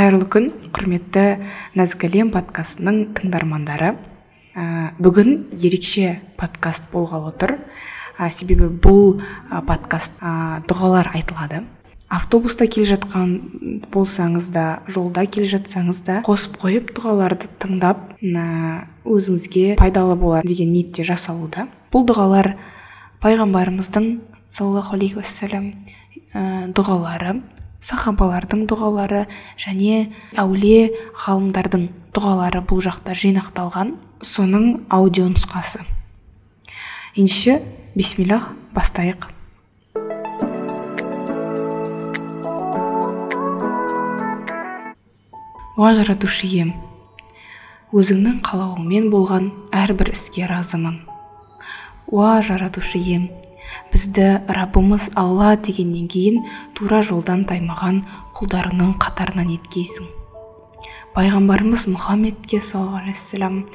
[0.00, 1.22] қайырлы күн құрметті
[1.76, 3.90] нәзік әлем подкастының тыңдармандары.
[4.56, 4.62] Ә,
[4.96, 7.52] бүгін ерекше подкаст болғалы тұр.
[8.16, 11.66] Ә, себебі бұл ә, подкаст ә, дұғалар айтылады.
[12.08, 13.36] Автобуста келе жатқан
[13.92, 18.14] болсаңыз да жолда келе жатсаңыз да қосып қойып дұғаларды тыңдап
[19.04, 21.68] өзіңізге пайдалы болар деген ниетте жасалуда.
[21.92, 22.54] Бұл дұғалар
[23.20, 24.14] пайғамбарымыздың
[24.48, 25.74] саллаллаху алейхи уассалам
[26.32, 27.42] ә, дұғалары.
[27.80, 29.24] Сахабалардың дұғалары
[29.60, 30.90] және әулие
[31.24, 33.96] ғалымдардың дұғалары бұл жақта жинақталған.
[34.20, 35.80] Соның аудио нұсқасы.
[37.16, 37.60] Ендеше
[37.96, 39.30] бисмиллах бастайық.
[45.80, 46.74] Уа жаратушы ием
[47.96, 51.00] өзіңнің қалауыңмен болған әрбір іске разымын.
[52.12, 53.30] Уа жаратушы ием
[53.92, 56.44] бізді раббымыз алла дегеннен кейін
[56.78, 58.02] тура жолдан таймаған
[58.38, 60.08] құлдарының қатарынан еткейсің.
[61.16, 63.66] Пайғамбарымыз мұхаммедке саллаллаху алейхи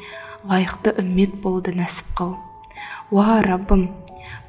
[0.45, 2.33] лайықты үммет болуды нәсіп қыл.
[3.11, 3.89] Уа раббым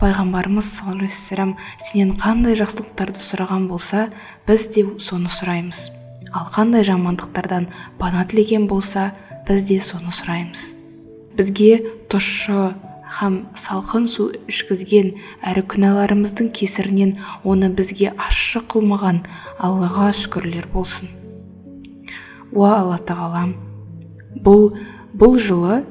[0.00, 4.08] пайғамбарымыз саллаллаху алейхи сенен қандай жақсылықтарды сұраған болса
[4.46, 5.90] біз де соны сұраймыз.
[6.32, 9.12] Ал қандай жамандықтардан пана тілеген болса
[9.48, 10.74] біз де соны сұраймыз.
[11.36, 12.74] Бізге тұщы
[13.06, 15.12] һәм салқын су ішкізген
[15.46, 17.14] әрі күнәларымыздың кесірінен
[17.46, 19.22] оны бізге ащы қылмаған
[19.62, 21.12] аллаға шүкірлер болсын.
[22.50, 23.54] Уа алла тағалам
[24.42, 24.72] бұл
[25.16, 25.84] бұл жылы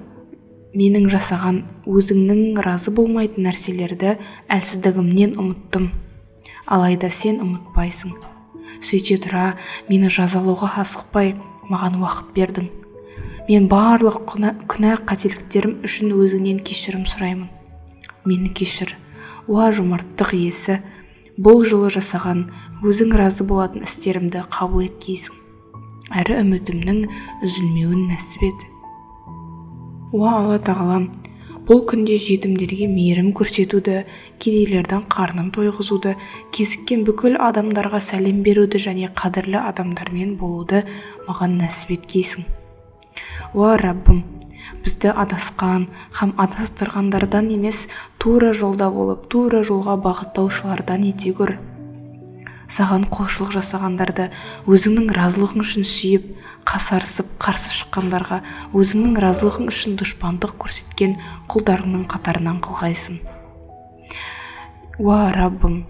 [0.76, 4.18] менің жасаған өзіңнің разы болмайтын нәрселерді
[4.52, 5.92] әлсіздігімнен ұмыттым.
[6.68, 8.16] Алайда сен ұмытпайсың.
[8.84, 9.54] Сөйте тұра
[9.88, 11.38] мені жазалауға асықпай
[11.72, 12.68] маған уақыт бердің.
[13.46, 17.50] Мен барлық күнә, қателіктерім үшін өзіңнен кешірім сұраймын.
[18.26, 18.96] Мені кешір.
[19.46, 20.80] Уа жомарттық иесі
[21.38, 22.48] бұл жылы жасаған
[22.82, 25.38] өзің разы болатын істерімді қабыл еткейсің.
[26.18, 27.04] Әрі үмітімнің
[27.46, 28.66] үзілмеуін нәсіп ет.
[30.16, 31.12] Уа алла тағалам
[31.70, 34.04] бұл күнде жетімдерге мейірім көрсетуді
[34.42, 36.18] кедейлердің қарнын тойғызуды
[36.54, 40.86] кезіккен бүкіл адамдарға сәлем беруді және қадірлі адамдармен болуды
[41.30, 42.46] маған нәсіп еткейсің.
[43.56, 44.24] Уа раббым
[44.84, 45.86] бізді адасқан
[46.20, 47.86] һәм адастырғандардан емес
[48.20, 51.56] тура жолда болып тура жолға бағыттаушылардан ете көр
[52.76, 54.28] саған құлшылық жасағандарды
[54.76, 56.28] өзіңнің разылығың үшін сүйіп
[56.68, 58.42] қасарысып қарсы шыққандарға
[58.76, 61.16] өзіңнің разылығың үшін дұшпандық көрсеткен
[61.54, 63.22] құлдарыңның қатарынан қылғайсың
[65.00, 65.84] уа раббым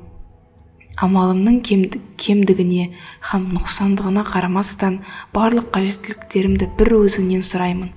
[1.03, 2.85] амалымның кемдігіне
[3.29, 5.01] һәм нұқсандығына қарамастан
[5.35, 7.91] барлық қажеттіліктерімді бір өзіңнен сұраймын.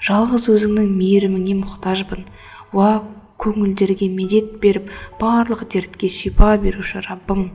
[0.00, 2.24] Жалғыз өзіңнің мейіріміңе мұқтажбын.
[2.72, 3.02] Уа
[3.40, 4.88] көңілдерге медет беріп
[5.20, 7.50] барлық дертке шипа беруші раббым.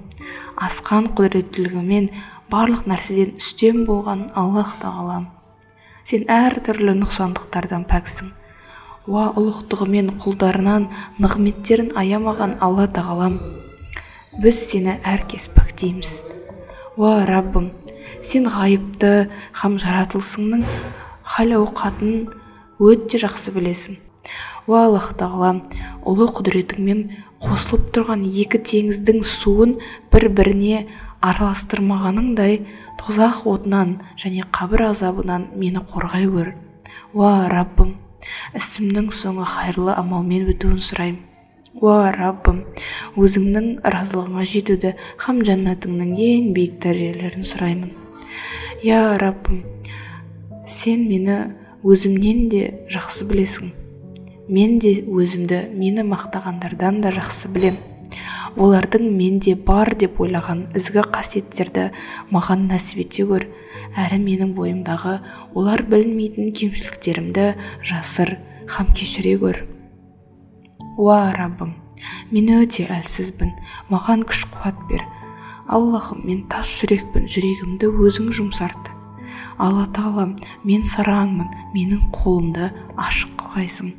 [0.62, 2.12] Асқан құдіреттілігімен
[2.54, 5.32] барлық нәрседен үстем болған аллах тағалам.
[6.06, 8.30] Сен әртүрлі нұқсандықтардан пәксің.
[9.10, 10.90] Уа ұлықтығымен құлдарынан
[11.22, 13.40] нығметтерін аямаған алла тағалам.
[14.42, 16.18] Біз сені әркез пәктейміз
[17.00, 17.70] уа раббым
[18.24, 19.12] сен ғайыпты
[19.62, 20.64] һәм жаратылысыңның
[21.36, 22.30] хал ауқатын
[22.80, 23.98] өте жақсы білесің.
[24.68, 25.52] Уа аллах тағала
[26.08, 27.04] ұлы құдіретіңмен
[27.44, 29.76] қосылып тұрған екі теңіздің суын
[30.14, 30.86] бір біріне
[31.22, 32.64] араластырмағаныңдай
[33.02, 36.52] тозақ отынан және қабір азабынан мені қорғай көр
[37.14, 37.96] уа раббым
[38.58, 41.35] ісімнің соңы қайырлы амалмен бітуін сұраймын.
[41.84, 42.62] Уа раббым
[43.20, 44.92] өзіңнің разылығыңа жетуді
[45.26, 47.92] һәм жәннатыңның ең биік дәрежелерін сұраймын.
[48.84, 49.64] Я раббым
[50.68, 51.36] сен мені
[51.84, 53.74] өзімнен де жақсы білесің.
[54.48, 57.78] Мен де өзімді мені мақтағандардан да жақсы білем.
[58.56, 61.90] Олардың менде бар деп ойлаған ізгі қасиеттерді
[62.32, 63.50] маған нәсіп ете көр
[64.00, 65.20] әрі менің бойымдағы
[65.60, 67.52] олар білмейтін кемшіліктерімді
[67.84, 68.38] жасыр
[68.78, 69.66] һәм кешіре көр
[70.98, 71.76] уа раббым
[72.32, 73.54] мен өте әлсізбін
[73.90, 75.04] маған күш қуат бер.
[75.66, 78.92] Аллахым мен тас жүрекпін жүрегімді өзің жұмсарт.
[79.58, 82.70] Алла тағалам мен сараңмын менің қолымды
[83.02, 83.96] ашық қылғайсың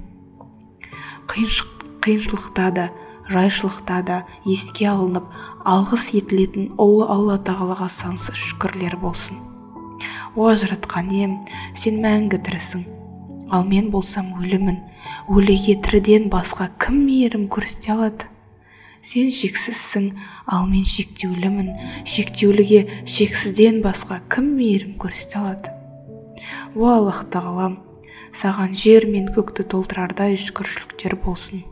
[2.06, 2.84] қиыншылықта да
[3.28, 5.26] жайшылықта да еске алынып
[5.66, 9.40] алғыс етілетін ұлы алла тағалаға сансыз шүкірлер болсын.
[10.36, 11.38] О жаратқан ием
[11.74, 12.86] сен мәңгі тірісің.
[13.50, 14.80] Ал мен болсам өлімін
[15.30, 18.30] өліге тіріден басқа кім мейірім көрсете алады?
[19.06, 20.10] Сен шексізсің
[20.50, 21.70] ал мен шектеулімін.
[22.04, 25.74] Шектеуліге шексізден басқа кім мейірім көрсете алады?
[26.74, 27.78] О аллах тағалам
[28.36, 31.62] саған жер мен көкті толтырардай шүкіршіліктер болсын.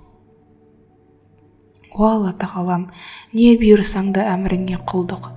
[1.94, 2.88] О алла тағалам
[3.32, 5.28] не бұйырсаң да әміріңе құлдық.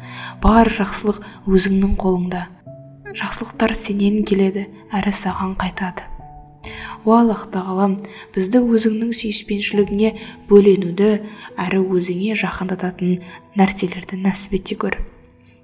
[0.42, 2.46] Бар жақсылық өзіңнің қолыңда.
[3.18, 6.17] Жақсылықтар сенен келеді әрі саған қайтады.
[7.06, 7.98] Уа аллах тағалам
[8.36, 10.12] бізді өзіңнің сүйіспеншілігіңе
[10.50, 11.12] бөленуді
[11.68, 13.22] әрі өзіңе жақындататын
[13.60, 15.00] нәрселерді нәсіп ете көр.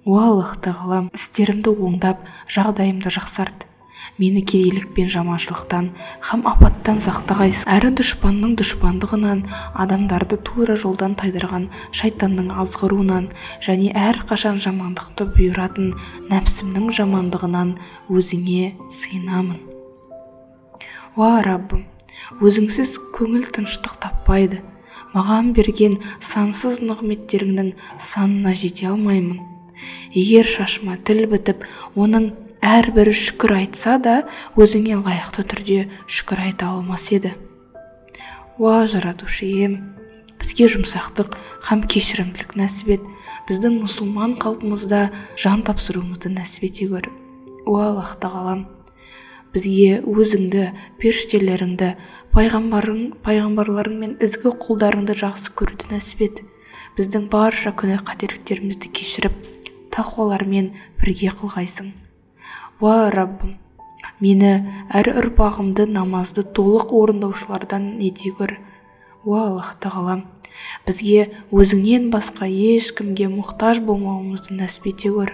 [0.03, 3.69] Уа аллах тағалам істерімді оңдап жағдайымды жақсарт.
[4.19, 5.87] Мені кедейлік пен жаманшылықтан
[6.27, 9.41] һәм апаттан сақтағайсың әрі дұшпанның дұшпандығынан
[9.85, 13.31] адамдарды тура жолдан тайдырған шайтанның азғыруынан
[13.65, 15.93] және әрқашан жамандықты бұйыратын
[16.29, 17.77] нәпсімнің жамандығынан
[18.13, 19.72] өзіңе сыйынамын.
[21.15, 21.85] Уа раббым
[22.41, 24.61] өзіңсіз көңіл тыныштық таппайды.
[25.13, 29.41] Маған берген сансыз нығметтеріңнің санына жете алмаймын.
[30.15, 31.65] Егер шашыма тіл бітіп
[31.99, 32.31] оның
[32.63, 34.21] әрбірі шүкір айтса да
[34.57, 37.33] өзіңе лайықты түрде шүкір айта алмас еді.
[38.57, 39.79] Уа жаратушы ием
[40.41, 41.37] бізге жұмсақтық
[41.69, 43.09] һәм кешірімділік нәсіп ет.
[43.49, 47.11] Біздің мұсылман қалпымызда жан тапсыруымызды нәсіп ете көр
[47.67, 48.65] уа аллах тағалам
[49.53, 50.67] бізге өзіңді
[51.01, 51.93] періштелеріңді
[52.33, 56.41] пайғамбарың пайғамбарларың мен ізгі құлдарыңды жақсы көруді нәсіп ет.
[56.97, 59.37] Біздің барша күнә қателіктерімізді кешіріп
[59.93, 61.93] тақуалармен бірге қылғайсың.
[62.81, 63.55] Уа раббым
[64.23, 64.51] мені
[64.93, 68.57] әр ұрпағымды намазды толық орындаушылардан ете көр.
[69.25, 70.25] Уа аллах тағалам
[70.87, 75.33] бізге өзіңнен басқа ешкімге мұқтаж болмауымызды нәсіп ете көр.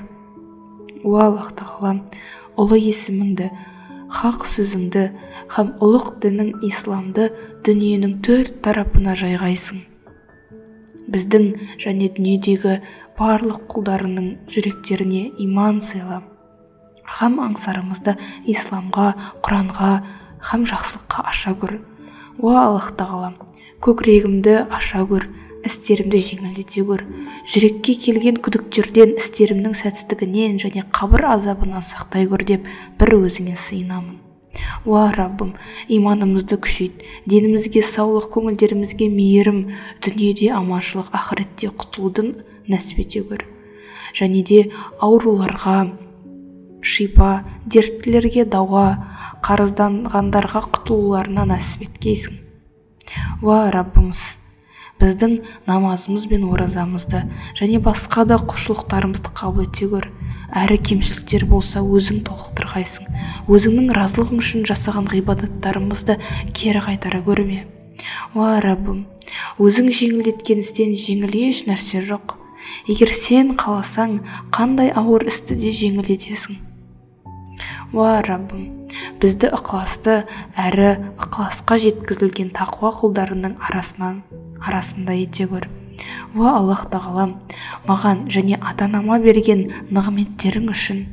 [1.04, 2.04] Уа аллах тағалам
[2.60, 3.50] ұлы есіміңді
[4.10, 5.06] хақ сөзіңді
[5.56, 7.30] һәм ұлық дінің исламды
[7.68, 9.86] дүниенің төрт тарапына жайғайсың.
[11.10, 11.46] Біздің
[11.82, 12.80] және дүниедегі
[13.18, 16.22] барлық құлдарының жүректеріне иман сыйла
[17.20, 18.16] һәм аңсарымызды
[18.54, 19.08] исламға
[19.46, 19.92] құранға
[20.52, 21.80] һәм жақсылыққа аша көр
[22.40, 23.36] уа аллах тағалам
[23.84, 25.26] көкірегімді аша көр
[25.68, 27.04] істерімді жеңілдете көр
[27.50, 32.68] жүрекке келген күдіктерден істерімнің сәтсіздігінен және қабір азабынан сақтай көр деп
[33.00, 34.18] бір өзіңе сыйынамын.
[34.86, 35.54] Уа раббым
[35.88, 37.04] иманымызды күшейт.
[37.30, 39.62] Денімізге саулық көңілдерімізге мейірім
[40.06, 42.32] дүниеде аманшылық ақыретте құтылуды
[42.72, 43.46] нәсіп ете көр
[44.16, 44.60] және де
[45.06, 45.78] ауруларға
[46.82, 47.30] шипа
[47.70, 48.86] дерттілерге дауа
[49.46, 52.40] қарызданғандарға құтылуларына нәсіп еткейсің.
[53.44, 54.24] Уа раббымыз
[55.00, 55.36] біздің
[55.68, 57.24] намазымыз бен оразамызды
[57.60, 60.10] және басқа да құлшылықтарымызды қабыл ете көр
[60.60, 63.08] әрі кемшіліктер болса өзің толықтырғайсың.
[63.48, 66.18] Өзіңнің разылығың үшін жасаған ғибадаттарымызды
[66.54, 67.66] кері қайтара көрме.
[68.36, 69.06] Уа раббым
[69.60, 72.36] өзің жеңілдеткен істен жеңіл еш нәрсе жоқ.
[72.90, 74.20] Егер сен қаласаң
[74.56, 76.60] қандай ауыр істі де жеңілдетесің.
[77.94, 78.68] Уа раббым
[79.22, 80.24] бізді ықыласты
[80.60, 84.22] әрі ықыласқа жеткізілген тақуа құлдарының арасынан
[84.66, 85.68] арасында ете көр
[86.36, 87.36] уа аллах тағалам
[87.88, 91.06] маған және ата анама берген нығметтерің үшін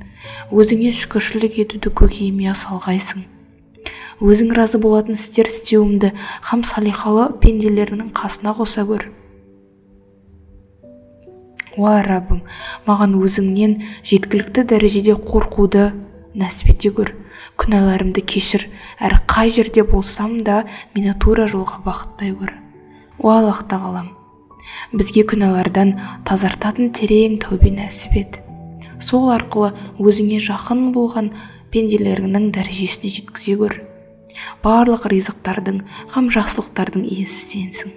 [0.53, 3.25] өзіңе шүкіршілік етуді көкейіме салғайсың.
[4.21, 6.13] Өзің разы болатын істер істеуімді
[6.51, 9.11] һәм салихалы пенделеріңнің қасына қоса көр
[11.77, 12.41] уа раббым
[12.87, 13.77] маған өзіңнен
[14.09, 15.91] жеткілікті дәрежеде қорқуды
[16.37, 17.13] нәсіп ете көр
[17.61, 18.67] күнәларымды кешір.
[19.01, 20.65] Әрі қай жерде болсам да
[20.95, 22.57] мені тура жолға бағыттай көр
[23.19, 24.13] о аллах тағалам
[24.93, 25.95] бізге күнәлардан
[26.29, 28.41] тазартатын терең тәубе нәсіп ет.
[29.01, 31.31] Сол арқылы өзіңе жақын болған
[31.75, 33.79] пенделеріңнің дәрежесіне жеткізе көр
[34.65, 35.83] барлық ризықтардың
[36.15, 37.93] һәм жақсылықтардың иесі сенсің.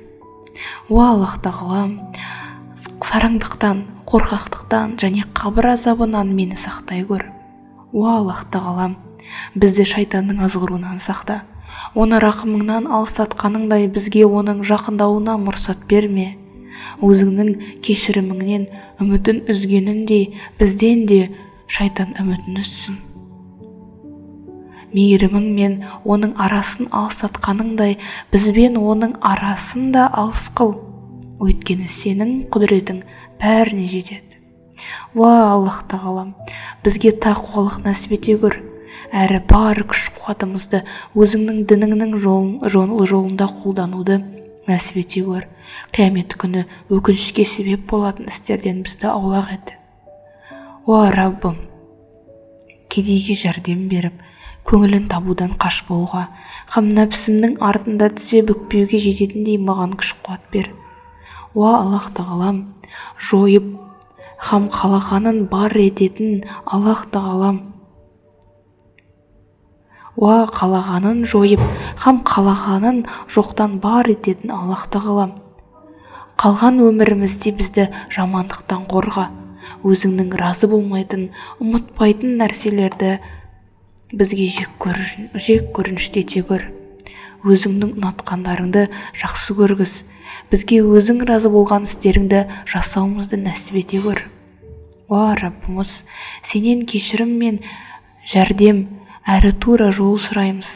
[0.90, 1.98] О аллах тағалам
[2.80, 7.28] сараңдықтан қорқақтықтан және қабір азабынан мені сақтай көр
[7.92, 8.98] уа аллах тағалам
[9.56, 11.44] бізді шайтанның азғыруынан сақта.
[11.96, 16.36] Оны рақымыңнан алыстатқаныңдай бізге оның жақындауына мұрсат берме.
[17.04, 18.66] Өзіңнің кешіріміңнен
[19.04, 20.26] үмітін үзгеніндей
[20.60, 21.22] бізден де
[21.68, 23.00] шайтан үмітін үзсін.
[24.94, 25.76] Мейіріміңмен
[26.10, 28.00] оның арасын алыстатқаныңдай
[28.34, 30.80] бізбен оның арасын да алыс қыл.
[31.40, 33.04] Өйткені сенің құдіретің
[33.40, 34.40] бәріне жетеді.
[35.16, 36.34] Уа аллах тағалам
[36.84, 38.58] бізге тақуалық нәсіп ете көр
[39.16, 40.84] әрі бар күш қуатымызды
[41.16, 44.20] өзіңнің дініңнің жолында қолдануды
[44.70, 45.48] нәсіп ете көр
[45.96, 49.74] қиямет күні өкінішке себеп болатын істерден бізді аулақ ет.
[50.86, 51.58] Уа раббым
[52.90, 54.22] кедейге жәрдем беріп
[54.70, 56.28] көңілін табудан қашпауға
[56.76, 60.70] һәм нәпсімнің артында тізе бүкпеуге жететіндей маған күш қуат бер.
[61.54, 62.64] Уа аллах тағалам
[63.30, 63.70] жойып
[64.50, 67.62] һәм қалағанын бар ететін аллах тағалам
[70.20, 71.64] уа қалағанын жойып
[72.04, 75.38] һәм қалағанын жоқтан бар ететін аллах тағалам
[76.40, 79.30] қалған өмірімізде бізді жамандықтан қорға
[79.84, 81.30] өзіңнің разы болмайтын
[81.64, 83.18] ұмытпайтын нәрселерді
[84.12, 86.66] бізге жек, көрініш, ете көр.
[87.46, 88.88] Өзіңнің ұнатқандарыңды
[89.20, 89.94] жақсы көргіз.
[90.50, 94.24] Бізге өзің разы болған істеріңді жасауымызды нәсіп ете көр.
[95.10, 96.04] Уа раббымыз
[96.44, 97.62] сенен кешірім мен
[98.26, 98.88] жәрдем
[99.30, 100.70] әрі тура жол сұраймыз.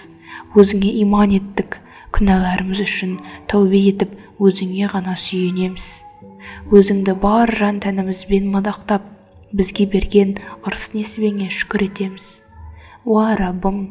[0.53, 1.79] Өзіңе иман еттік
[2.13, 3.15] күнәларымыз үшін
[3.50, 5.88] тәубе етіп өзіңе ғана сүйенеміз.
[6.69, 9.10] Өзіңді бар жан тәнімізбен мадақтап
[9.57, 10.36] бізге берген
[10.67, 12.29] ырыс несібеңе шүкір етеміз.
[13.10, 13.83] Уа раббым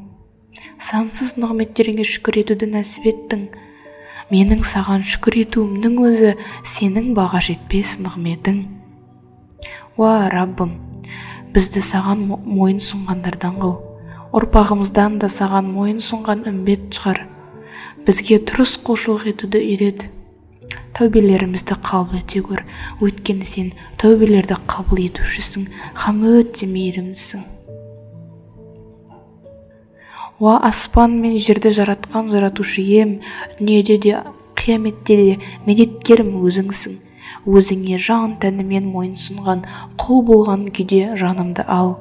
[0.79, 3.47] сансыз нығметтеріңе шүкір етуді нәсіп еттің.
[4.31, 8.67] Менің саған шүкір етуімнің өзі сенің баға жетпес нығметің.
[9.99, 10.79] Уа раббым
[11.53, 13.81] бізді саған мойын сұнғандардан қыл.
[14.33, 17.23] Ұрпағымыздан да саған мойын сұнған үмбет шығар.
[18.07, 20.09] Бізге дұрыс құлшылық етуді үйрет.
[20.97, 22.67] Тәубелерімізді қабыл ете көр
[23.05, 25.67] өйткені сен тәубелерді қабыл етушісің
[26.05, 27.49] һәм өте мейірімдісің
[30.43, 33.11] уа аспан мен жерді жаратқан жаратушы ем
[33.59, 34.15] дүниеде де
[34.59, 35.37] қияметте де
[35.69, 36.97] медеткерім өзіңсің.
[37.47, 39.63] Өзіңе жан тәнімен мойынсұнған
[40.03, 41.95] құл болған күйде жанымды ал.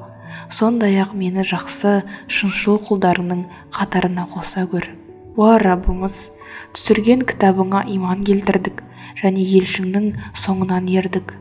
[0.50, 4.88] Сондай ақ мені жақсы шыншыл құлдарыңның қатарына қоса көр.
[5.36, 6.32] Уа раббымыз
[6.76, 8.82] түсірген кітабыңа иман келтірдік
[9.22, 11.34] және елшіңнің соңынан ердік.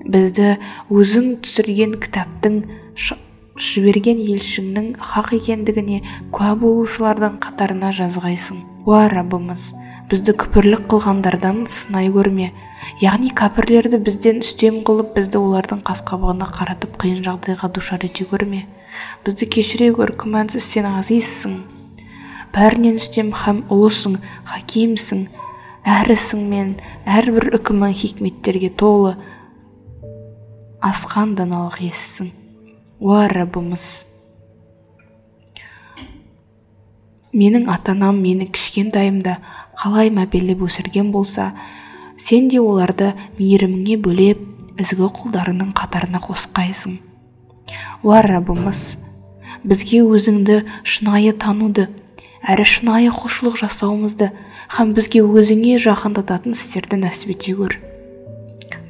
[0.00, 0.54] Бізді
[0.88, 2.62] өзің түсірген кітаптың
[3.60, 6.00] жіберген елшіңнің хақ екендігіне
[6.34, 8.64] куә болушылардың қатарына жазғайсың.
[8.88, 9.70] Уа раббымыз
[10.10, 12.48] бізді күпірлік қылғандардан сынай көрме.
[13.02, 18.64] Яғни кәпірлерді бізден үстем қылып бізді олардың қас қабығына қаратып қиын жағдайға душар ете көрме.
[19.26, 21.60] Бізді кешіре көр күмәнсіз сен азизсың.
[22.56, 24.18] Бәрінен үстем һәм ұлысың
[24.50, 25.28] хакимсің
[25.86, 26.74] әр ісің мен
[27.06, 29.14] әрбір үкімің хикметтерге толы
[30.82, 32.39] асқан даналық иесісің
[33.00, 34.04] уа раббымыз.
[37.32, 39.38] Менің ата анам мені кішкентайымда
[39.80, 41.54] қалай мәпелеп өсірген болса
[42.20, 44.42] сен де оларды мейіріміңе бөлеп
[44.82, 46.98] ізгі құлдарыңның қатарына қосқайсың.
[48.04, 48.98] Уа раббымыз
[49.64, 51.86] бізге өзіңді шынайы тануды
[52.44, 54.28] әрі шынайы құлшылық жасауымызды
[54.76, 57.78] һәм бізге өзіңе жақындататын істерді нәсіп ете көр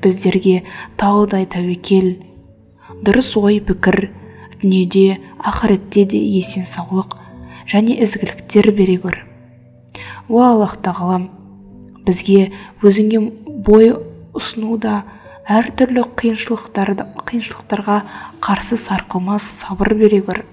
[0.02, 0.62] біздерге
[0.99, 2.14] таудай тәуекел
[3.07, 4.11] дұрыс ой пікір
[4.61, 7.16] дүниеде ақыретте де есен саулық
[7.71, 9.16] және ізгіліктер бере көр
[10.28, 11.30] уа аллах тағалам
[12.07, 12.50] бізге
[12.83, 13.23] өзіңе
[13.66, 13.95] бой
[14.37, 15.02] ұсынуда
[15.50, 18.02] әртүрлі қиыншылықтарды қиыншылықтарға
[18.45, 20.45] қарсы сарқылмас сабыр бере көр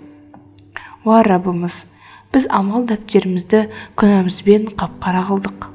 [1.06, 1.86] уа раббымыз
[2.34, 3.63] біз амал дәптерімізді
[4.00, 5.68] күнәмізбен қап-қара қылдық.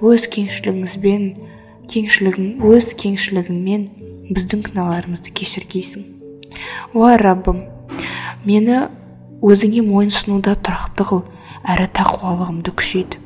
[0.00, 1.26] Өз кеңшілігіңізбен
[1.92, 3.84] кеңшілігің өз кеңшілігіңмен
[4.28, 6.04] біздің күнәларымызды кешіргейсің.
[6.94, 7.64] Уа раббым
[8.44, 8.88] мені
[9.44, 11.24] өзіңе мойынсұнуда тұрақты қыл
[11.68, 13.18] әрі тақуалығымды күшейт.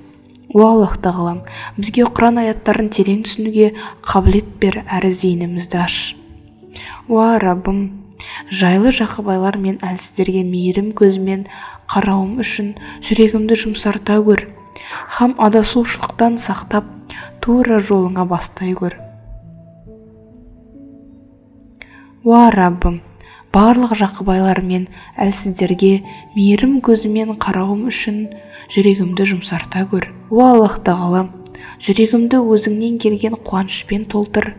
[0.52, 1.42] Уа аллах тағалам
[1.78, 3.72] бізге құран аяттарын терең түсінуге
[4.04, 5.98] қабілет бер әрі зейінімізді аш.
[7.08, 8.02] Уа раббым
[8.52, 11.46] жайлы жақыбайлар мен әлсіздерге мейірім көзімен
[11.92, 14.44] қарауым үшін жүрегімді жұмсарта көр
[15.18, 16.88] һәм адасушылықтан сақтап
[17.44, 18.96] тура жолыңа бастай көр
[22.24, 23.00] уа раббым
[23.52, 24.86] барлық жақыбайлар мен
[25.20, 25.92] әлсіздерге
[26.36, 28.24] мейірім көзімен қарауым үшін
[28.72, 30.08] жүрегімді жұмсарта көр.
[30.30, 31.32] Уа аллах тағалам
[31.82, 34.54] жүрегімді өзіңнен келген қуанышпен толтыр.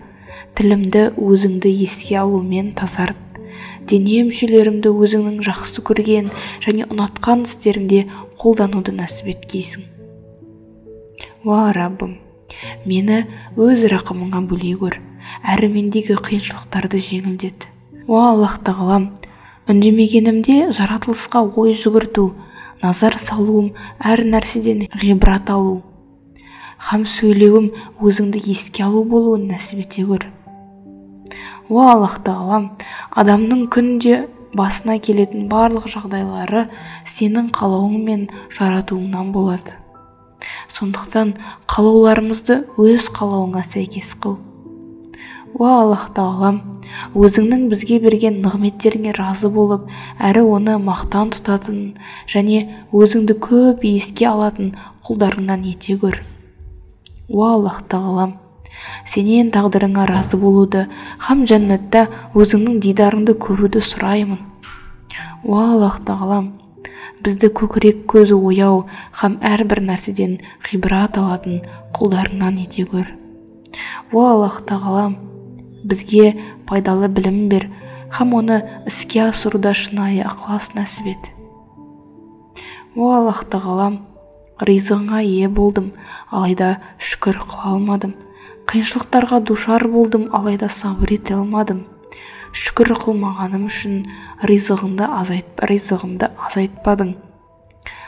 [0.57, 3.17] Тілімді өзіңді еске алумен тазарт.
[3.89, 6.29] Дене мүшелерімді өзіңнің жақсы көрген
[6.63, 8.05] және ұнатқан істеріңде
[8.39, 9.89] қолдануды нәсіп еткейсің
[11.43, 12.17] уа раббым
[12.85, 13.23] мені
[13.55, 14.99] өз рақымыңа бөлей көр
[15.53, 17.67] әрі мендегі қиыншылықтарды жеңілдет.
[18.07, 19.09] Уа аллах тағалам
[19.71, 22.29] үндемегенімде жаратылысқа ой жүгірту
[22.83, 25.81] назар салуым әр нәрседен ғибрат алу.
[26.91, 27.71] Һәм сөйлеуім
[28.03, 30.31] өзіңді еске алу болуын нәсіп ете көр
[31.71, 32.65] уа аллах тағалам
[33.21, 34.17] адамның күнде
[34.57, 36.67] басына келетін барлық жағдайлары
[37.09, 39.79] сенің қалауың мен жаратуыңнан болады.
[40.71, 41.35] Сондықтан
[41.67, 44.37] қалауларымызды өз қалауыңа сәйкес қыл.
[45.53, 46.61] Уа аллах тағалам
[47.13, 49.85] өзіңнің бізге берген нығметтеріңе разы болып
[50.17, 51.83] әрі оны мақтан тұтатын
[52.25, 54.73] және өзіңді көп еске алатын
[55.05, 56.23] құлдарыңнан ете көр
[57.29, 58.33] уа аллах тағалам
[59.05, 60.87] сенен тағдырыңа разы болуды
[61.27, 64.41] һәм жәннатта өзіңнің дидарыңды көруді сұраймын.
[65.43, 66.53] Уа аллах тағалам
[67.25, 68.85] бізді көкірек көзі ояу
[69.21, 71.61] һәм әрбір нәрседен ғибрат алатын
[71.97, 73.13] құлдарыңнан ете көр
[74.13, 75.15] уа аллах тағалам
[75.83, 76.33] бізге
[76.69, 77.69] пайдалы білім бер
[78.13, 78.59] һәм оны
[78.89, 81.29] іске асыруда шынайы ықылас нәсіп ет.
[82.95, 84.03] О аллах тағалам
[84.61, 85.91] ризығыңа ие болдым
[86.29, 88.13] алайда шүкір қыла алмадым.
[88.69, 91.87] Қиыншылықтарға душар болдым алайда сабыр ете алмадым.
[92.53, 94.03] Шүкір қылмағаным үшін
[94.45, 97.15] азайт ризығымды азайтпадың.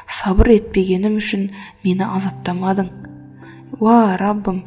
[0.05, 1.47] Сабыр етпегенім үшін
[1.83, 2.91] мені азаптамадың.
[3.81, 4.61] Уа раббым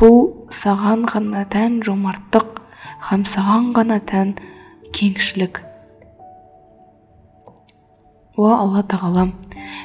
[0.00, 2.58] бұл саған ғана тән жомарттық
[3.08, 4.34] һәм саған ғана тән
[4.90, 5.62] кеңшілік.
[8.34, 9.36] Уа алла тағалам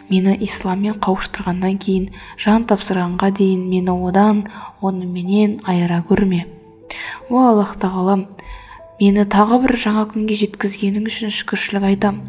[0.09, 2.09] мені исламмен қауыштырғаннан кейін
[2.41, 4.47] жан тапсырғанға дейін мені одан
[4.81, 6.47] менен айыра көрме.
[7.29, 8.25] О аллах тағалам
[8.99, 12.21] мені тағы бір жаңа күнге жеткізгенің үшін шүкіршілік айтам.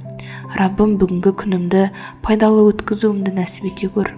[0.54, 1.86] Раббым бүгінгі күнімді
[2.22, 4.12] пайдалы өткізуімді нәсіп ете көр.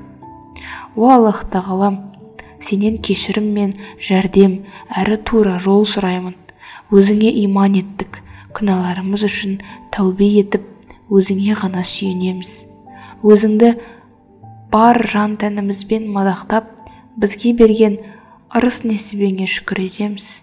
[0.97, 2.13] О аллах тағалам
[2.61, 6.37] сенен кешірім мен жәрдем әрі тура жол сұраймын.
[6.93, 8.21] Өзіңе иман еттік.
[8.53, 9.57] Күнәларымыз үшін
[9.95, 10.69] тәубе етіп
[11.09, 12.53] өзіңе ғана сүйенеміз.
[13.25, 13.73] Өзіңді
[14.73, 16.69] бар жан тәнімізбен мадақтап
[17.17, 17.99] бізге берген
[18.53, 20.42] ырыс несібеңе шүкір етеміз.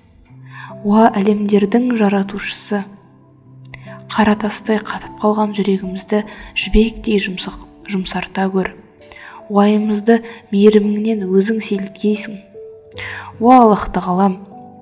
[0.83, 2.83] Уа әлемдердің жаратушысы.
[4.09, 6.21] Қара тастай қатып қалған жүрегімізді
[6.57, 8.71] жібектей жұмсарта көр
[9.49, 10.21] уайымызды
[10.53, 12.37] мейіріміңнен өзің селкейсің.
[13.39, 14.37] О аллах тағалам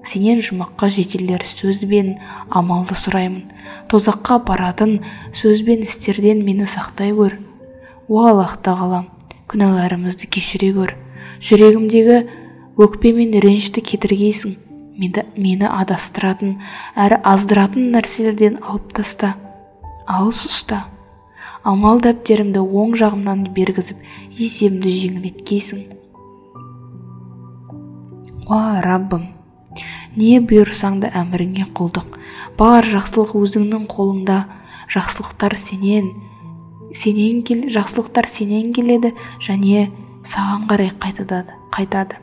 [0.07, 2.15] сенен жұмаққа жетелер сөз бен
[2.49, 3.47] амалды сұраймын.
[3.89, 4.99] Тозаққа баратын
[5.33, 7.39] сөз бен істерден мені сақтай көр
[8.07, 9.09] о аллах тағалам
[9.49, 10.95] күнәларымызды кешіре көр
[11.41, 12.21] жүрегімдегі
[12.77, 14.66] өкпе мен ренішті кетіргейсің.
[14.97, 16.57] Мені, мені адастыратын
[16.97, 19.35] әрі аздыратын нәрселерден алып таста.
[20.07, 20.85] Алыс ұста.
[21.67, 24.03] Амал дәптерімді оң жағымнан бергізіп
[24.37, 25.87] есемді жеңілеткейсің.
[28.47, 29.33] Уа раббым
[30.17, 32.15] не бұйырсаң да әміріңе құлдық.
[32.57, 34.45] Бар жақсылық өзіңнің қолыңда.
[34.87, 36.13] Жақсылықтар сенен
[36.95, 39.11] сенен кел жақсылықтар сенен келеді
[39.43, 39.89] және
[40.23, 41.43] саған қарай қайтады
[41.75, 42.21] қайтады.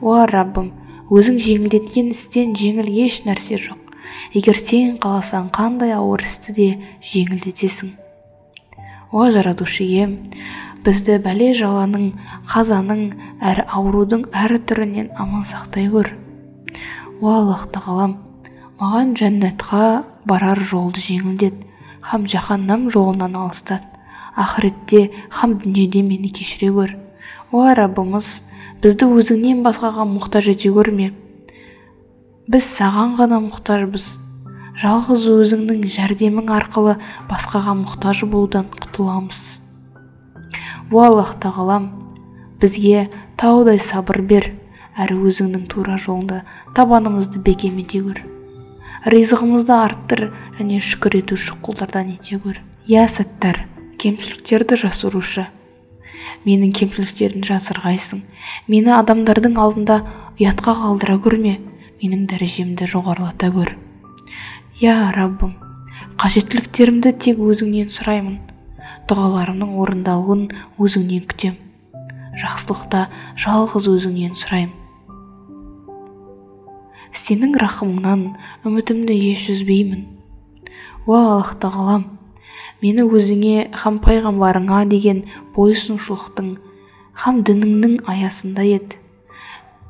[0.00, 0.72] Уа раббым
[1.12, 3.80] өзің жеңілдеткен істен жеңіл еш нәрсе жоқ.
[4.32, 6.68] Егер сен қаласаң қандай ауыр істі де
[7.04, 7.92] жеңілдетесің.
[9.12, 10.16] О жаратушы ием
[10.84, 12.10] бізді бәле жаланың
[12.50, 13.04] қазаның
[13.40, 16.10] әрі аурудың әр түрінен аман сақтай көр
[17.20, 18.16] о аллах тағалам
[18.80, 21.54] маған жәннатқа барар жолды жеңілдет.
[22.04, 23.84] Һәм жаһаннам жолынан алыстат.
[24.36, 26.96] Ақыретте һәм дүниеде мені кешіре көр
[27.52, 28.42] о раббымыз
[28.82, 31.12] бізді өзіңнен басқаға мұқтаж ете көрме
[32.50, 34.06] біз саған ғана мұқтажбыз.
[34.74, 36.96] Жалғыз өзіңнің жәрдемің арқылы
[37.30, 39.40] басқаға мұқтаж болудан құтыламыз.
[40.90, 41.88] О аллах тағалам
[42.60, 43.08] бізге
[43.40, 44.50] таудай сабыр бер.
[44.94, 46.42] Әрі өзіңнің тура жолыңда
[46.76, 48.20] табанымызды бекем ете көр.
[49.10, 52.60] Ризығымызды арттыр және шүкір етуші құлдардан ете көр.
[52.86, 53.64] Иә сәттар
[53.98, 55.48] кемшіліктерді жасырушы.
[56.44, 58.22] Менің кемшіліктерімді жасырғайсың.
[58.68, 60.00] Мені адамдардың алдында
[60.40, 61.56] ұятқа қалдыра көрме
[62.02, 63.74] менің дәрежемді жоғарылата көр
[64.82, 65.56] иә раббым
[66.20, 68.38] қажеттіліктерімді тек өзіңнен сұраймын.
[69.08, 70.46] Дұғаларымның орындалуын
[70.80, 71.58] өзіңнен күтем.
[72.40, 73.08] Жақсылықта
[73.40, 74.80] жалғыз өзіңнен сұраймын
[77.14, 78.24] сенің рахымыңнан
[78.66, 80.02] үмітімді еш үзбеймін.
[81.06, 82.08] Уа аллах тағалам
[82.84, 85.24] мені өзіңе һәм пайғамбарыңа деген
[85.56, 86.52] бойұсынушылықтың
[87.24, 88.98] һәм дініңнің аясында ет.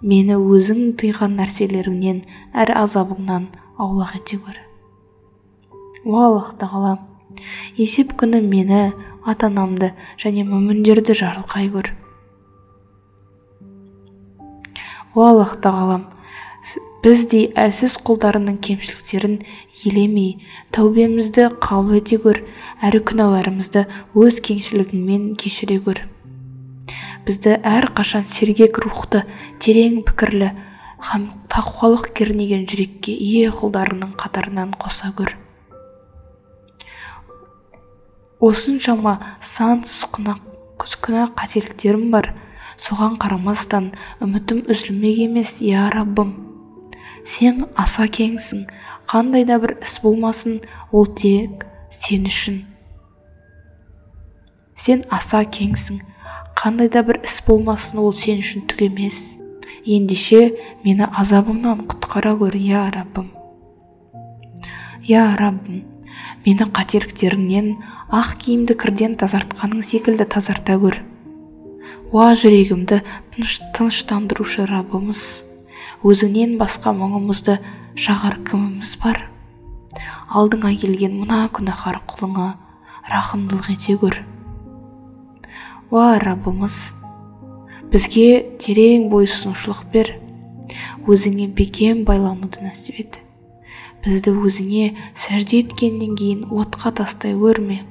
[0.04, 4.59] Мені өзің тыйған нәрселеріңнен әр азабыңнан аулақ ете көр
[6.04, 6.98] о аллах тағала
[7.80, 8.80] есеп күні мені
[9.26, 11.90] ата анамды және мүміндерді жарылқай көр
[15.14, 16.04] о аллах тағалам
[17.04, 19.36] біздей әлсіз құлдарының кемшіліктерін
[19.84, 20.30] елемей
[20.72, 22.40] тәубемізді қабыл ете көр
[22.88, 23.84] әрі күнәларымызды
[24.24, 26.00] өз кеңшілігіңмен кешіре көр
[27.28, 29.26] бізді әр қашан сергек рухты
[29.60, 30.54] терең пікірлі
[31.12, 35.36] һәм тақуалық кернеген жүрекке ие құлдарының қатарынан қоса көр
[38.44, 42.32] осыншама сансыз күнә қателіктерім бар.
[42.80, 43.92] Соған қарамастан
[44.24, 46.53] үмітім үзілмек емес я раббым.
[47.24, 48.66] Сен аса кеңсің.
[49.08, 50.60] Қандай да бір іс болмасын
[50.92, 52.60] ол тек сен үшін.
[54.76, 56.02] Сен аса кеңсің.
[56.56, 59.38] Қандай да бір іс болмасын ол сен үшін түк емес.
[59.84, 63.32] Ендеше мені азабыңнан құтқара көр я раббым.
[65.04, 65.84] Я раббым
[66.44, 67.74] мені қателіктеріңнен
[68.12, 71.00] ақ киімді кірден тазартқаның секілді тазарта көр
[72.14, 73.00] уа жүрегімді
[73.34, 75.53] тыныш, тыныштандырушы раббымыз.
[76.04, 77.56] Өзіңнен басқа мұңымызды
[77.96, 79.22] шағар кіміміз бар?
[80.28, 82.50] Алдыңа келген мына күнәһар құлыңа
[83.08, 84.20] рахымдылық ете көр
[85.94, 86.76] уа раббымыз
[87.92, 90.12] бізге терең бойсұнушылық бер.
[91.04, 93.18] Өзіңе бекем байлануды нәсіп ет.
[94.04, 97.82] Бізді өзіңе сәжде еткеннен кейін отқа тастай көрме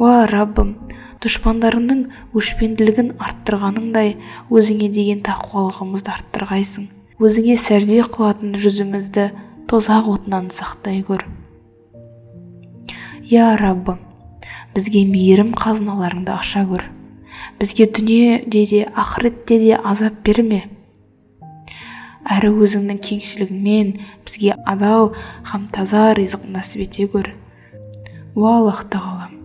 [0.00, 0.76] уа раббым
[1.20, 2.06] дұшпандарыңның
[2.36, 4.14] өшпенділігін арттырғаныңдай
[4.48, 6.86] өзіңе деген тақуалығымызды арттырғайсың.
[7.20, 9.26] Өзіңе сәжде қылатын жүзімізді
[9.68, 11.26] тозақ отынан сақтай көр
[13.30, 14.00] я раббым
[14.74, 16.86] бізге мейірім қазыналарыңды аша көр
[17.60, 20.64] бізге дүниеде де ақыретте де азап берме.
[22.24, 23.92] Әрі өзіңнің кеңшілігіңмен
[24.26, 25.12] бізге адал
[25.52, 27.30] һәм таза ризық нәсіп ете көр
[28.34, 29.39] уа аллах тағалам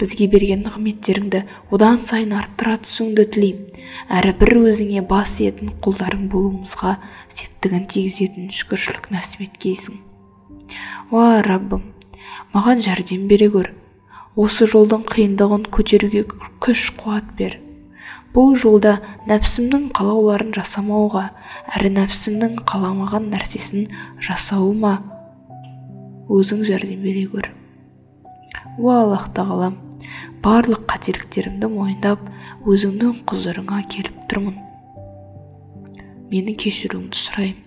[0.00, 3.80] бізге берген нығметтеріңді одан сайын арттыра түсуіңді тілеймін.
[4.10, 6.96] Әрі бір өзіңе бас иетін құлдарың болуымызға
[7.28, 10.00] септігін тигізетін шүкіршілік нәсіп еткейсің.
[11.14, 11.84] Уа раббым
[12.54, 13.70] маған жәрдем бере көр
[14.40, 16.24] осы жолдың қиындығын көтеруге
[16.64, 17.60] күш қуат бер.
[18.34, 18.96] Бұл жолда
[19.30, 21.28] нәпсімнің қалауларын жасамауға
[21.78, 23.86] әрі нәпсімнің қаламаған нәрсесін
[24.18, 24.96] жасауыма
[26.34, 27.52] өзің жәрдем бере көр
[28.78, 29.76] уа аллах тағалам
[30.44, 32.22] барлық қателіктерімді мойындап
[32.68, 34.56] өзіңнің құзырыңа келіп тұрмын.
[36.30, 37.60] Мені кешіруіңді сұраймын.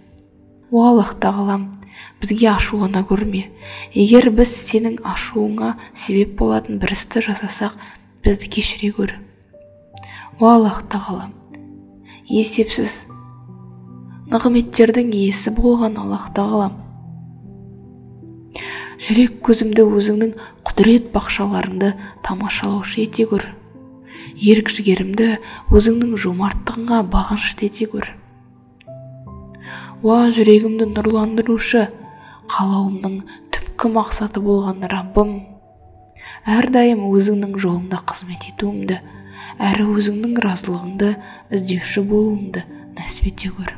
[0.72, 1.70] О аллах тағалам
[2.22, 3.46] бізге ашулана көрме.
[3.96, 7.78] Егер біз сенің ашуыңа себеп болатын бір істі жасасақ
[8.26, 9.16] бізді кешіре көр.
[10.40, 11.32] О аллах тағалам
[12.28, 13.06] есепсіз.
[14.28, 16.76] Нығметтердің иесі болған аллах тағалам
[18.98, 20.32] жүрек көзімді өзіңнің
[20.66, 21.92] құдірет бақшаларыңды
[22.26, 23.44] тамашалаушы ете көр
[24.42, 25.28] ерік жігерімді
[25.70, 28.10] өзіңнің жомарттығыңа бағынышты ете көр
[30.02, 31.88] уа жүрегімді нұрландырушы
[32.50, 33.22] қалауымның
[33.54, 35.34] түпкі мақсаты болған раббым
[36.58, 39.02] әрдайым өзіңнің жолында қызмет етуімді
[39.62, 41.16] әрі өзіңнің разылығыңды
[41.54, 42.66] іздеуші болуымды
[42.98, 43.76] нәсіп ете көр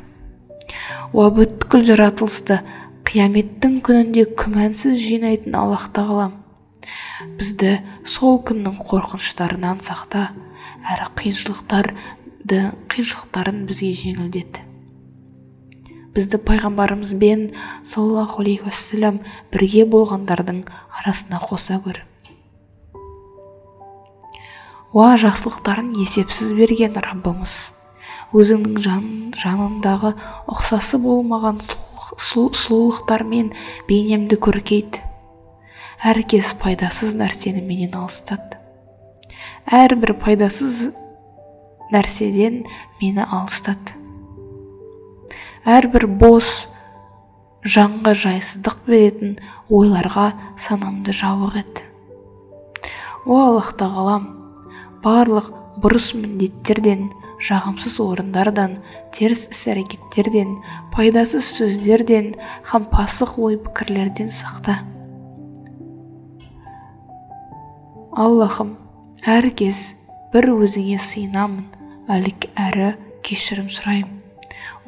[1.12, 2.60] уа бүткіл жаратылысты
[3.10, 6.36] қияметтің күнінде күмәнсіз жинайтын аллах тағалам
[7.40, 7.72] бізді
[8.06, 10.28] сол күннің қорқыныштарынан сақта
[10.94, 12.60] әрі қиыншылықтарды
[12.92, 14.60] қиыншылықтарын бізге жеңілдет
[16.14, 17.44] бізді пайғамбарымызбен
[17.82, 19.18] саллаллаху алейхи уассалам
[19.50, 20.62] бірге болғандардың
[21.02, 21.98] арасына қоса көр.
[24.94, 27.72] Уа жақсылықтарын есепсіз берген раббымыз.
[28.34, 29.06] Өзіңнің жан,
[29.38, 30.16] жанындағы
[30.50, 31.62] ұқсасы болмаған
[32.18, 33.52] сұлулықтармен
[33.88, 35.00] бейнемді көркейт.
[36.00, 38.56] Әркез пайдасыз нәрсені менен алыстат.
[39.70, 40.88] Әрбір пайдасыз
[41.92, 42.64] нәрседен
[43.00, 43.94] мені алыстат.
[45.68, 46.70] Әрбір бос
[47.62, 49.36] жанға жайсыздық беретін
[49.68, 51.82] ойларға санамды жабық ет.
[53.26, 54.30] О аллах тағалам
[55.04, 57.10] барлық бұрыс міндеттерден
[57.40, 58.78] жағымсыз орындардан
[59.16, 60.56] теріс іс әрекеттерден
[60.94, 62.34] пайдасыз сөздерден
[62.70, 64.80] һәм пасық ой пікірлерден сақта
[68.20, 68.74] аллахым
[69.24, 69.94] әр кез
[70.32, 71.64] бір өзіңе сыйынамын
[72.10, 72.94] әрі
[73.26, 74.18] кешірім сұраймын.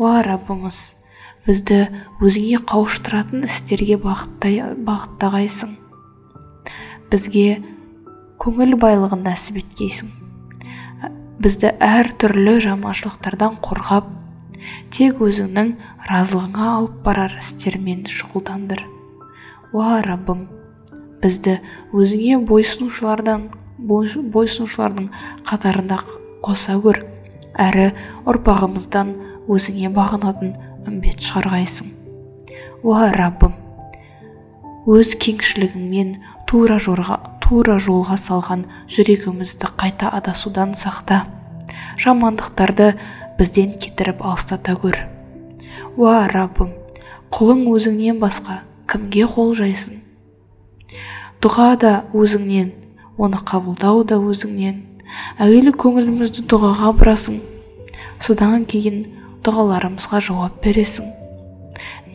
[0.00, 0.80] Уа раббымыз
[1.46, 1.78] бізді
[2.22, 5.76] өзіңе қауыштыратын істерге бағыттағайсың.
[7.12, 7.46] Бізге
[8.42, 10.21] көңіл байлығын нәсіп еткейсің.
[11.40, 14.10] Бізді әр түрлі жаманшылықтардан қорғап
[14.92, 15.72] тек өзіңнің
[16.10, 18.82] разылығыңа алып барар істермен шұғылдандыр.
[19.72, 20.44] Уа раббым
[21.22, 21.58] бізді
[21.96, 25.08] өзіңе бойсынушылардан бойсынушылардың
[25.48, 25.98] қатарында
[26.44, 27.02] қоса көр.
[27.52, 27.90] Әрі
[28.28, 29.16] ұрпағымыздан
[29.52, 30.54] өзіңе бағынатын
[30.88, 31.90] үмбет шығарғайсың.
[32.82, 33.58] Уа раббым
[34.90, 36.16] өз кеңшілігіңмен
[36.48, 37.20] тура жорға
[37.52, 41.26] тура жолға салған жүрегімізді қайта адасудан сақта.
[42.00, 42.94] Жамандықтарды
[43.36, 44.96] бізден кетіріп алыстата көр
[46.00, 46.70] уа раббым
[47.36, 49.98] құлың өзіңнен басқа кімге қол жайсын?
[51.44, 52.72] Дұға да өзіңнен
[53.20, 54.80] оны қабылдау да өзіңнен.
[55.36, 57.42] Әуелі көңілімізді дұғаға бұрасың.
[58.16, 59.04] Содан кейін
[59.44, 61.12] дұғаларымызға жауап бересің.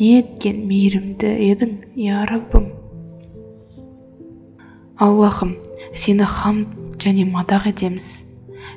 [0.01, 2.71] Не еткен мейірімді едің я раббым?
[4.97, 5.55] Аллахым
[5.93, 8.25] сені хамд және мадақ етеміз.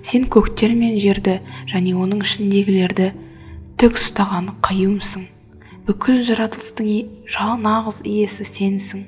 [0.04, 3.12] Сен көктер мен жерді және оның ішіндегілерді
[3.80, 5.24] тік ұстаған қаюмсың.
[5.88, 6.90] Бүкіл жаратылыстың
[7.64, 9.06] нағыз иесі сенсің.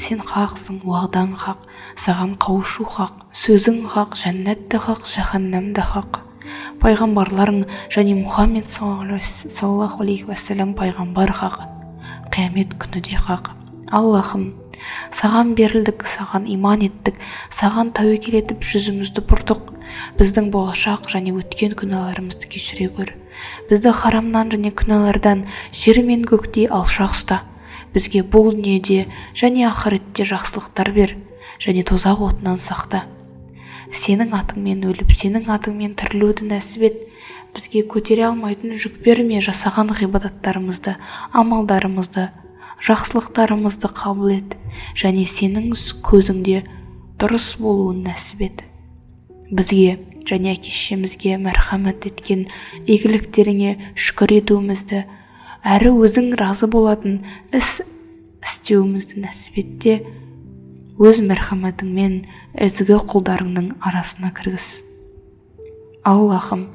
[0.00, 1.68] Сен хақсың уағдаң хақ
[2.00, 6.22] саған қауышу хақ сөзің хақ жәннат та хақ жаһаннам да хақ.
[6.80, 11.60] Пайғамбарларың және мұхаммед саллаллаху алейхи уассалам пайғамбар хақ.
[12.32, 13.52] Қиямет күні де хақ.
[13.92, 14.54] Аллахым
[15.14, 17.18] саған берілдік саған иман еттік
[17.50, 19.74] саған тәуекел етіп жүзімізді бұрдық.
[20.18, 23.14] Біздің болашақ және өткен күнәларымызды кешіре көр
[23.68, 25.44] бізді харамнан және күнәлардан
[25.74, 27.40] жер мен көктей алшақ ұста.
[27.94, 29.06] Бізге бұл дүниеде
[29.38, 31.16] және ақыретте жақсылықтар бер
[31.62, 33.04] және тозақ отынан сақта.
[33.94, 37.02] Сенің атыңмен өліп сенің атыңмен тірілуді нәсіп ет.
[37.54, 40.96] Бізге көтере алмайтын жүк берме жасаған ғибадаттарымызды
[41.30, 42.30] амалдарымызды
[42.84, 44.56] жақсылықтарымызды қабыл ет
[44.98, 45.72] және сенің
[46.04, 46.64] көзіңде
[47.20, 48.64] дұрыс болуын нәсіп ет.
[49.50, 49.98] Бізге
[50.28, 52.46] және әке шешемізге мәрхамет еткен
[52.86, 55.04] игіліктеріңе шүкір етуімізді
[55.64, 57.20] әрі өзің разы болатын
[57.52, 57.82] іс
[58.44, 59.94] істеуімізді нәсіп ет те
[61.00, 62.18] өз мәрхамәтіңмен
[62.66, 64.84] ізгі құлдарыңның арасына кіргіз.
[66.04, 66.68] Аллахым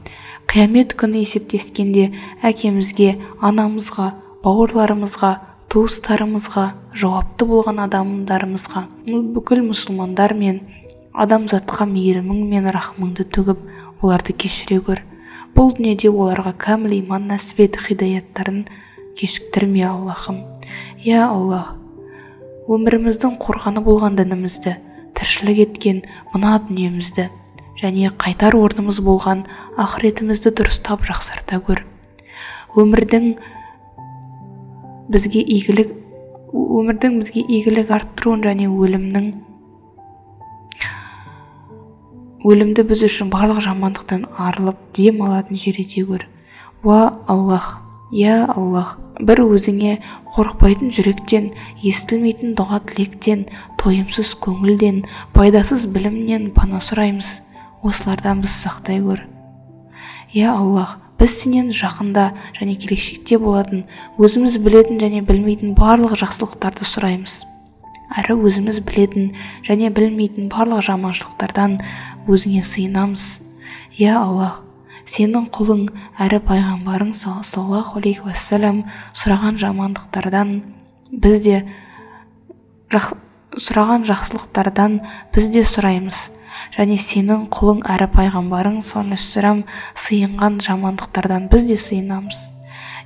[0.49, 2.09] қиямет күні есептескенде
[2.45, 3.13] әкемізге
[3.45, 4.11] анамызға
[4.43, 5.31] бауырларымызға
[5.69, 6.63] туыстарымызға
[6.97, 8.81] жауапты болған адамдарымызға
[9.35, 10.63] бүкіл мұсылмандар мен
[11.13, 13.61] адамзатқа мейірімің мен рахмыңды төгіп
[14.01, 15.03] оларды кешіре көр
[15.53, 18.63] бұл дүниеде оларға кәміл иман нәсіп ет хидаяттарын
[19.19, 20.41] кешіктірме аллахым.
[21.05, 21.75] Иә аллах
[22.69, 24.75] өміріміздің қорғаны болған дінімізді
[25.17, 26.01] тіршілік еткен
[26.33, 27.29] мына дүниемізді
[27.81, 29.45] және қайтар орнымыз болған
[29.77, 31.85] ақыретімізді дұрыстап жақсарта көр
[32.77, 33.33] өмірдің
[35.09, 35.91] бізге игілік
[36.53, 39.29] өмірдің бізге игілік арттыруын және өлімнің
[42.49, 46.25] өлімді біз үшін барлық жамандықтан арылып дем алатын жер ете көр
[46.83, 47.77] уа аллах
[48.15, 49.97] иә аллах бір өзіңе
[50.35, 51.49] қорықпайтын жүректен
[51.83, 53.43] естілмейтін дұға тілектен
[53.81, 55.03] тойымсыз көңілден
[55.35, 57.41] пайдасыз білімнен пана сұраймыз.
[57.83, 59.25] Осылардан біз сақтай көр
[60.35, 63.83] иә аллах біз сенен жақында және келешекте болатын
[64.19, 67.43] өзіміз білетін және білмейтін барлық жақсылықтарды сұраймыз.
[68.15, 69.33] Әрі өзіміз білетін
[69.67, 71.77] және білмейтін барлық жаманшылықтардан
[72.31, 73.27] өзіңе сыйынамыз.
[73.99, 74.63] Иә аллах
[75.09, 75.85] сенің құлың
[76.21, 78.83] әрі пайғамбарың саллаллаху алейхи уассалам
[79.17, 80.51] сұраған жамандықтардан
[81.11, 81.63] біз де
[82.93, 83.15] жақ,
[83.57, 84.99] сұраған жақсылықтардан
[85.33, 86.29] біз де сұраймыз.
[86.75, 89.63] Және сенің құлың әрі пайғамбарың саллаллаху
[89.95, 92.39] сыйынған жамандықтардан біз де сыйынамыз.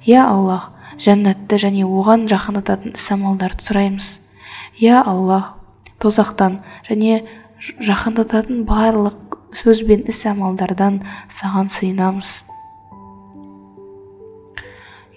[0.05, 4.09] Иә аллах жәннатты және оған жақындататын іс амалдарды сұраймыз.
[4.79, 5.53] Иә аллах
[6.03, 7.23] тозақтан және
[7.79, 12.43] жақындататын барлық сөз бен іс амалдардан саған сыйынамыз.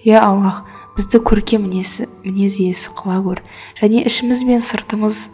[0.06, 0.62] Иә аллах
[0.96, 3.42] бізді көркем мінез иесі қыла көр
[3.80, 5.26] және ішіміз бен сыртымыз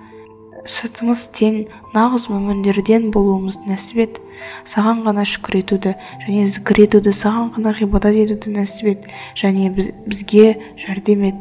[0.68, 1.62] сыртымыз тең
[1.94, 4.20] нағыз мүміндерден болуымызды нәсіп ет.
[4.68, 5.94] Саған ғана шүкір етуді
[6.27, 11.40] және зікір етуді саған ғана ғибадат етуді нәсіп ет және бізге жәрдем ет.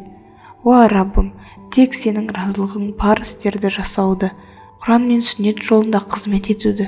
[0.63, 1.33] Уа раббым
[1.73, 4.31] тек сенің разылығың бар істерді жасауды
[4.81, 6.87] құран мен сүннет жолында қызмет етуді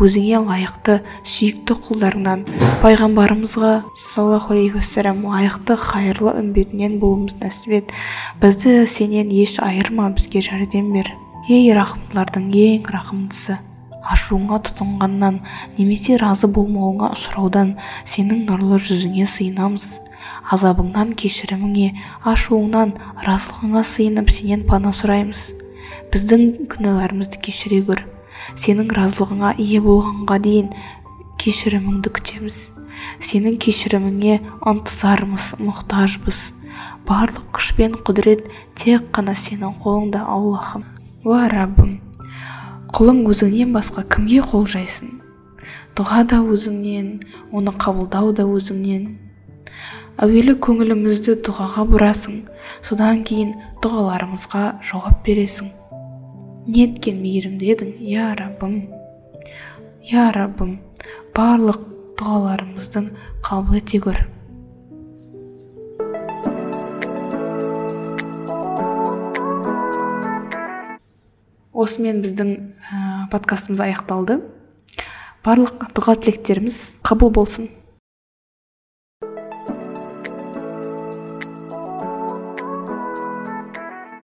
[0.00, 2.46] өзіңе лайықты сүйікті құлдарыңнан
[2.80, 7.92] пайғамбарымызға саллаллаху алейхи уассалам лайықты қайырлы үмбетінен болуымызды нәсіп ет.
[8.40, 11.12] Бізді сенен еш айырма бізге жәрдем бер.
[11.48, 13.58] Ей рахымдылардың ең рахымдысы.
[14.04, 15.40] Ашуыңа тұтынғаннан
[15.78, 17.74] немесе разы болмауыңа ұшыраудан
[18.08, 19.86] сенің нұрлы жүзіңе сыйынамыз.
[20.52, 21.90] Азабыңнан кешіріміңе
[22.28, 25.52] ашуыңнан разылығыңа сыйынып сенен пана сұраймыз.
[26.12, 28.04] Біздің күнәларымызды кешіре көр
[28.60, 30.72] сенің разылығыңа ие болғанға дейін
[31.40, 32.60] кешіріміңді күтеміз.
[33.24, 36.40] Сенің кешіріміңе ынтызармыз мұқтажбыз.
[37.08, 38.48] Барлық күш пен құдірет
[38.80, 40.93] тек қана сенің қолыңда аллахым.
[41.24, 41.94] Уа раббым
[42.92, 45.22] құлың өзіңнен басқа кімге қол жайсын?
[45.96, 47.06] Дұға да өзіңнен
[47.48, 49.06] оны қабылдау да өзіңнен.
[50.20, 52.42] Әуелі көңілімізді дұғаға бұрасың
[52.84, 55.72] содан кейін дұғаларымызға жауап бересің.
[56.68, 58.76] Неткен мейірімді едің я раббым.
[60.04, 60.76] Я раббым
[61.34, 61.80] барлық
[62.20, 63.10] дұғаларымыздың
[63.48, 64.04] қабыл ете
[71.74, 72.98] осымен біздің ә,
[73.32, 74.38] подкастымыз аяқталды.
[75.44, 77.68] Барлық дұға тілектеріміз қабыл болсын.